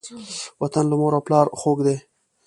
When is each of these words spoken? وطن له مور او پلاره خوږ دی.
وطن 0.61 0.83
له 0.89 0.95
مور 1.01 1.13
او 1.17 1.21
پلاره 1.27 1.51
خوږ 1.59 1.77
دی. 1.87 1.97